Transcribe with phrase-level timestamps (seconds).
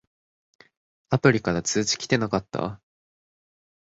[1.11, 2.81] アプリから通知きてなかった？